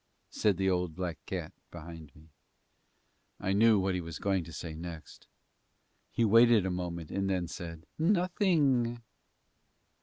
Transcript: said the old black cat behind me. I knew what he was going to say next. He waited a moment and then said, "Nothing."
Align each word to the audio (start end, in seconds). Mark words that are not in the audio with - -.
said 0.31 0.57
the 0.57 0.67
old 0.67 0.95
black 0.95 1.19
cat 1.27 1.53
behind 1.69 2.15
me. 2.15 2.29
I 3.39 3.53
knew 3.53 3.77
what 3.79 3.93
he 3.93 4.01
was 4.01 4.17
going 4.17 4.43
to 4.45 4.51
say 4.51 4.73
next. 4.73 5.27
He 6.11 6.25
waited 6.25 6.65
a 6.65 6.71
moment 6.71 7.11
and 7.11 7.29
then 7.29 7.47
said, 7.47 7.85
"Nothing." 7.99 9.03